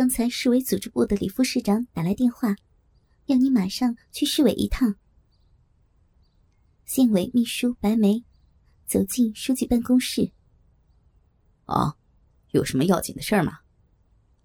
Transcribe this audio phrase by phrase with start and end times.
[0.00, 2.56] 刚才市委组织部的李副市长打来电话，
[3.26, 4.94] 要你马上去市委一趟。
[6.86, 8.24] 县委秘书白梅
[8.86, 10.32] 走进书记办公室。
[11.66, 11.98] 哦，
[12.52, 13.58] 有什么要紧的事吗？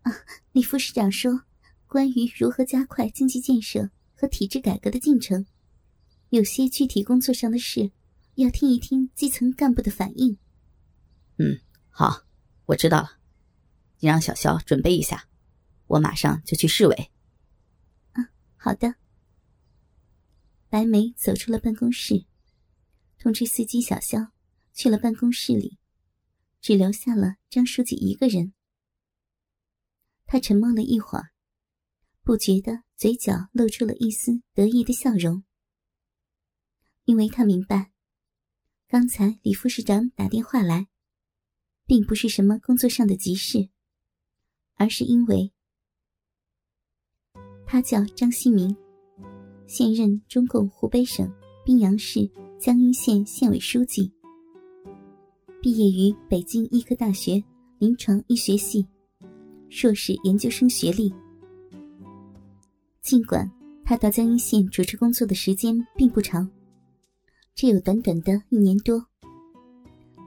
[0.01, 0.11] 啊，
[0.51, 1.43] 李副市长说，
[1.87, 5.45] 关于如何加快经济建设和体制改革的进程，
[6.31, 7.93] 有些具体工作上的事，
[8.33, 10.37] 要听一听基层干部的反应。
[11.37, 11.57] 嗯，
[11.89, 12.23] 好，
[12.65, 13.19] 我知道了。
[13.99, 15.29] 你让小肖准备一下。
[15.87, 17.11] 我马上就去市委。
[18.13, 18.95] 啊，好的。
[20.67, 22.25] 白梅走出了办公室，
[23.17, 24.33] 通知司机小肖
[24.73, 25.77] 去了办公室里，
[26.59, 28.53] 只留下了张书记一个人。
[30.25, 31.31] 他沉默了一会儿，
[32.23, 35.43] 不觉得嘴角露出了一丝得意的笑容，
[37.05, 37.93] 因为他明白，
[38.87, 40.87] 刚才李副市长打电话来，
[41.85, 43.69] 并不是什么工作上的急事，
[44.73, 45.53] 而是因为。
[47.65, 48.75] 他叫张锡明，
[49.67, 51.29] 现任中共湖北省
[51.65, 54.11] 宾阳市江阴县县委书记。
[55.61, 57.43] 毕业于北京医科大学
[57.79, 58.85] 临床医学系，
[59.67, 61.11] 硕士研究生学历。
[63.01, 63.49] 尽管
[63.83, 66.47] 他到江阴县主持工作的时间并不长，
[67.55, 69.03] 只有短短的一年多，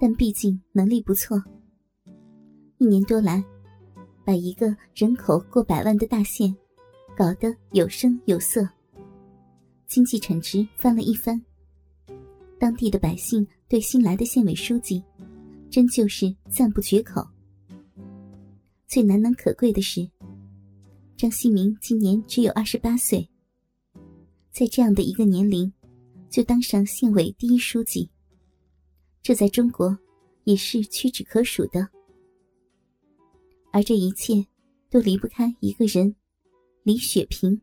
[0.00, 1.41] 但毕竟能力不错。
[2.78, 3.44] 一年多来，
[4.25, 6.55] 把一个人口过百万的大县。
[7.19, 8.64] 搞得有声有色，
[9.88, 11.44] 经济产值翻了一番。
[12.60, 15.03] 当地的百姓对新来的县委书记，
[15.69, 17.26] 真就是赞不绝口。
[18.87, 20.09] 最难能可贵的是，
[21.16, 23.28] 张新明今年只有二十八岁，
[24.53, 25.72] 在这样的一个年龄，
[26.31, 28.09] 就当上县委第一书记，
[29.22, 29.98] 这在中国
[30.44, 31.88] 也是屈指可数的。
[33.72, 34.47] 而这一切，
[34.88, 36.14] 都离不开一个人。
[36.88, 37.60] 李雪萍，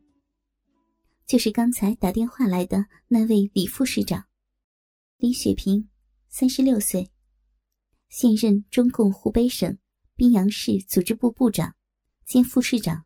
[1.26, 4.24] 就是刚才打电话来的那位李副市长。
[5.16, 5.88] 李雪萍，
[6.28, 7.10] 三十六岁，
[8.08, 9.76] 现任中共湖北省
[10.14, 11.74] 宾阳市组织部部长
[12.24, 13.04] 兼副市长，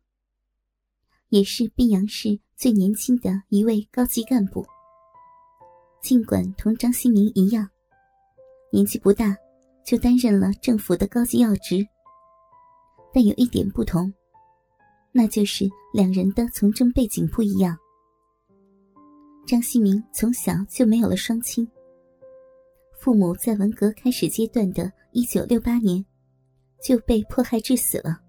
[1.29, 4.63] 也是宾阳市最年轻的一位高级干部。
[6.03, 7.67] 尽管同张新明一样，
[8.71, 9.35] 年纪不大，
[9.83, 11.83] 就担任了政府的高级要职，
[13.11, 14.13] 但有一点不同。
[15.11, 17.77] 那就是两人的从政背景不一样。
[19.45, 21.67] 张锡明从小就没有了双亲，
[22.99, 26.05] 父母在文革开始阶段的1968年
[26.81, 28.21] 就被迫害致死了。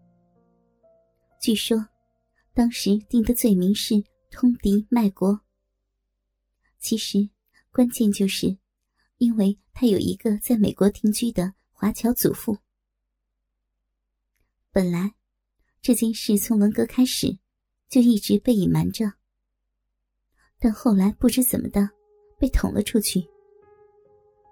[1.40, 1.86] 据说，
[2.52, 5.40] 当时定的罪名是通敌卖国。
[6.80, 7.28] 其实，
[7.70, 8.58] 关键就是，
[9.18, 12.58] 因为他有一个在美国定居的华侨祖父。
[14.72, 15.14] 本来。
[15.84, 17.36] 这件事从文革开始，
[17.92, 19.04] 就一直被隐瞒着。
[20.58, 21.86] 但后来不知怎么的，
[22.38, 23.22] 被捅了出去。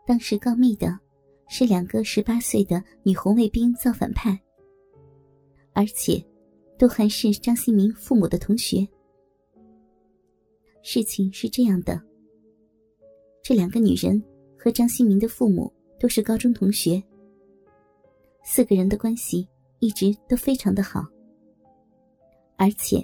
[0.06, 0.98] 当时告密的，
[1.48, 4.38] 是两个十八岁的女红卫兵造反派，
[5.72, 6.22] 而且，
[6.78, 8.86] 都还是张新民父母的同学。
[10.82, 11.98] 事情是这样的：
[13.42, 14.22] 这两个女人
[14.58, 17.02] 和张新民的父母都是高中同学，
[18.44, 21.06] 四个人的关系一直都非常的好。
[22.58, 23.02] 而且，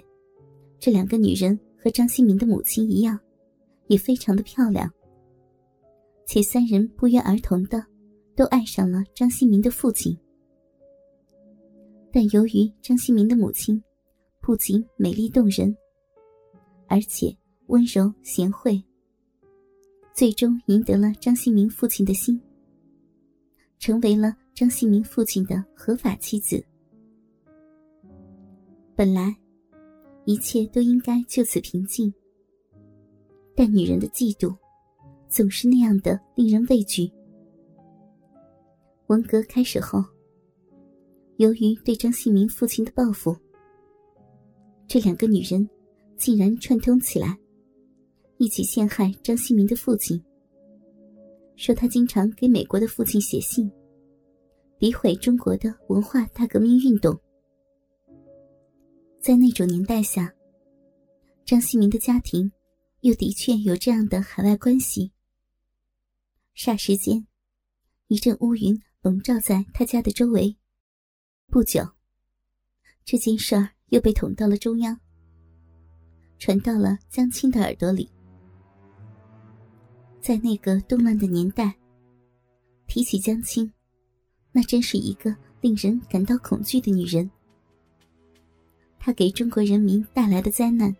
[0.79, 3.19] 这两个女人和张新民的母亲一样，
[3.87, 4.89] 也非常的漂亮。
[6.25, 7.83] 且三人不约而同的
[8.35, 10.15] 都爱上了张新民的父亲。
[12.11, 13.81] 但由于张新民的母亲
[14.39, 15.75] 不仅美丽动人，
[16.87, 17.35] 而且
[17.67, 18.81] 温柔贤惠，
[20.13, 22.39] 最终赢得了张新民父亲的心，
[23.79, 26.63] 成为了张新民父亲的合法妻子。
[28.95, 29.35] 本来。
[30.27, 32.13] 一切都应该就此平静，
[33.55, 34.53] 但女人的嫉妒
[35.29, 37.09] 总是那样的令人畏惧。
[39.07, 40.03] 文革开始后，
[41.37, 43.33] 由于对张锡明父亲的报复，
[44.85, 45.65] 这两个女人
[46.17, 47.39] 竟然串通起来，
[48.35, 50.21] 一起陷害张锡明的父亲，
[51.55, 53.71] 说他经常给美国的父亲写信，
[54.77, 57.17] 诋毁中国的文化大革命运动。
[59.27, 60.33] 在那种年代下，
[61.43, 62.49] 张新民的家庭
[63.01, 65.11] 又的确有这样的海外关系。
[66.55, 67.27] 霎时间，
[68.07, 70.55] 一阵乌云笼罩在他家的周围。
[71.47, 71.85] 不久，
[73.03, 74.97] 这件事儿又被捅到了中央，
[76.39, 78.09] 传到了江青的耳朵里。
[80.21, 81.77] 在那个动乱的年代，
[82.87, 83.69] 提起江青，
[84.53, 87.29] 那真是一个令人感到恐惧的女人。
[89.07, 90.93] 他给中国人民带来的灾难，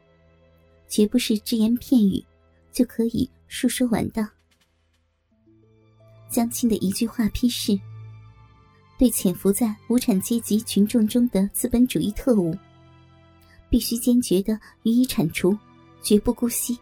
[0.88, 2.24] 绝不是只言片语
[2.71, 4.25] 就可以述说完的。
[6.30, 7.77] 江青的一句话批示，
[8.98, 12.56] 对潜伏在无产阶级群众中的资本主义特务，
[13.69, 15.53] 必须坚决的予以铲除，
[16.01, 16.80] 绝不姑息。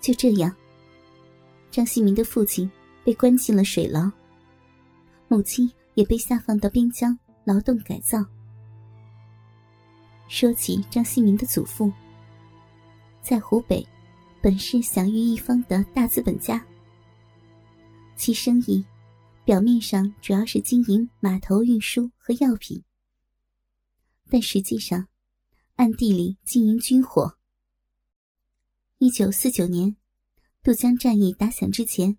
[0.00, 0.54] 就这样，
[1.68, 2.70] 张锡民的父亲
[3.02, 4.08] 被关进了水牢，
[5.26, 8.24] 母亲也被下放到边疆劳动改造。
[10.30, 11.92] 说起张锡民的祖父，
[13.20, 13.84] 在湖北，
[14.40, 16.64] 本是享誉一方的大资本家。
[18.14, 18.84] 其生意，
[19.44, 22.80] 表面上主要是经营码头运输和药品，
[24.28, 25.08] 但实际上，
[25.74, 27.36] 暗地里经营军火。
[28.98, 29.96] 一九四九年，
[30.62, 32.16] 渡江战役打响之前，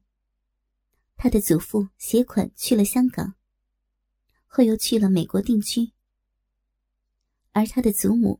[1.16, 3.36] 他的祖父携款去了香港，
[4.48, 5.94] 后又去了美国定居，
[7.62, 8.40] 而他的祖母，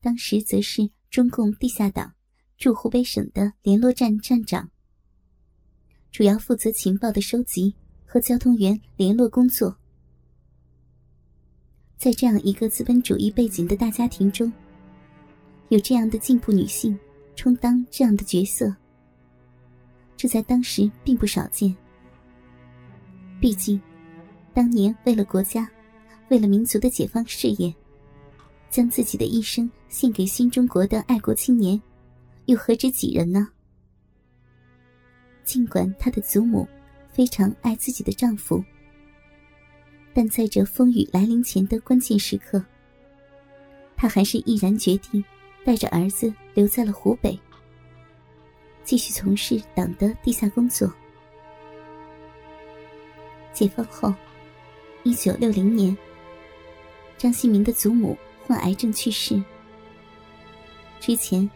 [0.00, 2.14] 当时则是中共地下党
[2.56, 4.70] 驻湖北省的联络站站长。
[6.10, 7.74] 主要负责情报的收集
[8.06, 9.76] 和交通员联络工作。
[11.98, 14.50] 在这样一个资本主义背景的大家庭中，
[15.68, 16.98] 有这样的进步女性
[17.36, 18.74] 充当这样的角色，
[20.16, 21.76] 这在当时并不少见。
[23.38, 23.78] 毕竟，
[24.54, 25.70] 当年为了国家、
[26.30, 27.74] 为了民族的解放事业，
[28.70, 31.80] 将自己的一生献给新中国的爱国青年，
[32.46, 33.48] 又何止几人呢？
[35.42, 36.66] 尽管她的祖母
[37.12, 38.64] 非常爱自己的丈夫，
[40.14, 42.64] 但在这风雨来临前的关键时刻，
[43.96, 45.22] 她还是毅然决定
[45.64, 47.36] 带着儿子留在了湖北，
[48.84, 50.92] 继续从事党的地下工作。
[53.52, 54.14] 解放后，
[55.02, 55.96] 一九六零年，
[57.18, 58.16] 张锡民的祖母
[58.50, 59.40] 患癌症去世。
[60.98, 61.48] 之前，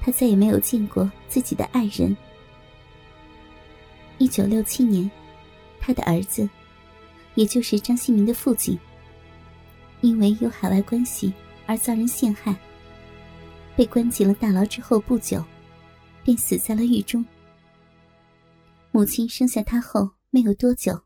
[0.00, 2.16] 他再也没有见过自己的爱人。
[4.16, 5.10] 一九六七年，
[5.78, 6.48] 他的儿子，
[7.34, 8.78] 也就是张新民的父亲，
[10.00, 11.30] 因为有海外关系
[11.66, 12.56] 而遭人陷害，
[13.76, 14.64] 被关进了大牢。
[14.64, 15.44] 之后不久，
[16.24, 17.22] 便死在了狱中。
[18.92, 20.98] 母亲生下他后没有多久，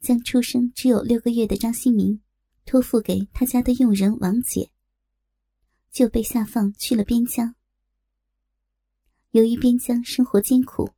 [0.00, 2.20] 将出生只有六个月的张新民
[2.68, 4.70] 托付给他家的佣人王姐，
[5.90, 7.54] 就被下放去了边疆。
[9.30, 10.92] 由于边疆生活艰苦。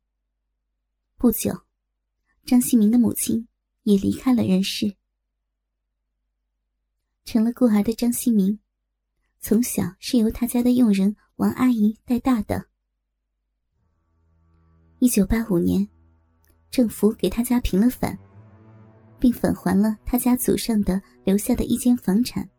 [1.15, 1.61] 不久，
[2.45, 3.47] 张锡民的母亲
[3.83, 4.97] 也离开了人世。
[7.23, 8.59] 成了孤儿的张锡民，
[9.39, 12.67] 从小是由他家的佣人王阿姨带大的。
[14.99, 15.87] 一九八五年，
[16.69, 18.19] 政府给他家平了反，
[19.21, 22.49] 并返还了他家祖上的留下的一间房产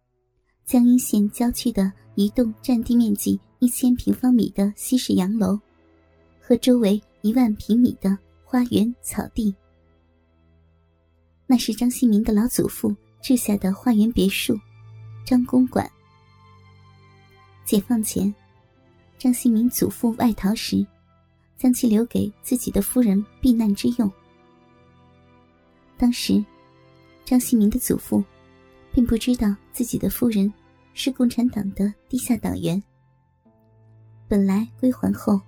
[0.64, 5.60] ——江阴县郊区的一栋占地面积一千平方米的西式洋楼，
[6.40, 6.98] 和周围。
[7.22, 9.52] 一万平米的花园草地，
[11.44, 14.56] 那是张新民的老祖父治下的花园别墅，
[15.24, 15.90] 张公馆。
[17.64, 18.32] 解放前，
[19.18, 20.86] 张新民祖父外逃时，
[21.56, 24.08] 将其留给自己的夫人避难之用。
[25.96, 26.44] 当时，
[27.24, 28.22] 张新民的祖父
[28.92, 30.52] 并不知道自己的夫人
[30.94, 32.82] 是共产党的地下党员。
[34.28, 35.40] 本来归还后。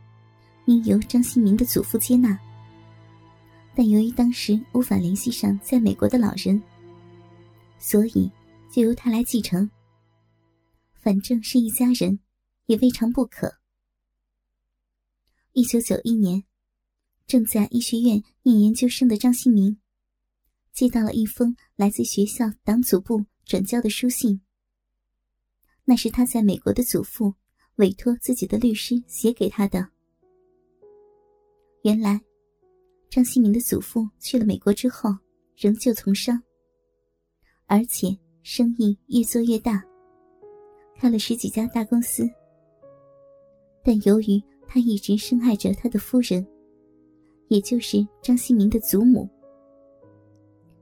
[0.67, 2.38] 应由张新民的祖父接纳，
[3.75, 6.62] 但由于当时无法联系上在美国的老人，
[7.78, 8.31] 所以
[8.71, 9.71] 就由他来继承。
[10.93, 12.21] 反正是一家人，
[12.67, 13.50] 也未尝不可。
[15.55, 16.45] 一九九一年，
[17.26, 19.75] 正在医学院念研究生的张新民，
[20.79, 24.41] 接到了一封来自学校党组部转交的书信，
[25.85, 27.35] 那是他在美国的祖父
[27.79, 29.89] 委托自己的律师写给他的。
[31.83, 32.21] 原来，
[33.11, 35.11] 张新民的祖父去了美国之后，
[35.57, 36.41] 仍旧从商，
[37.67, 39.83] 而且生意越做越大，
[40.95, 42.25] 开了十几家大公司。
[43.83, 46.47] 但由于他一直深爱着他的夫人，
[47.49, 49.29] 也就是张新民的祖母，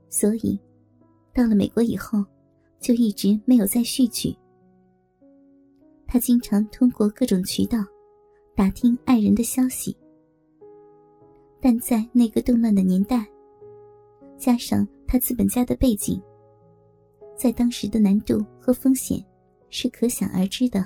[0.09, 0.59] 所以
[1.33, 2.23] 到了美国以后，
[2.79, 4.35] 就一直没有再续娶。
[6.07, 7.79] 他经常通过各种渠道
[8.55, 9.95] 打听爱人的消息，
[11.59, 13.27] 但在那个动乱的年代，
[14.37, 16.21] 加上他资本家的背景，
[17.35, 19.23] 在当时的难度和风险
[19.69, 20.79] 是可想而知的。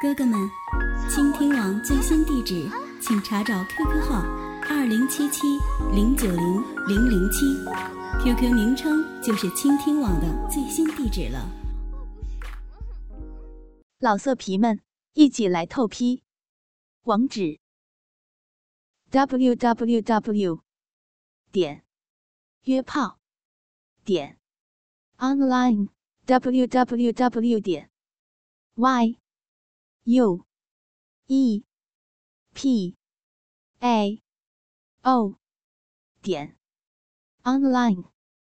[0.00, 0.38] 哥哥们，
[1.10, 2.68] 倾听网最新地址，
[3.00, 4.22] 请查找 QQ 号
[4.70, 5.46] 二零七七
[5.92, 7.44] 零九零零零七
[8.28, 11.50] ，QQ 名称就是倾听网的最新地址了。
[14.00, 14.82] 老色皮们，
[15.14, 16.22] 一起来透批！
[17.04, 17.58] 网址
[19.08, 20.62] ：w w w
[21.50, 21.86] 点
[22.64, 23.18] 约炮
[24.04, 24.38] 点
[25.16, 25.88] online
[26.26, 27.90] w w w 点
[28.74, 29.18] y
[30.04, 30.44] u
[31.28, 31.64] e
[32.52, 32.94] p
[33.78, 34.22] a
[35.00, 35.38] o
[36.20, 36.58] 点
[37.42, 38.17] online。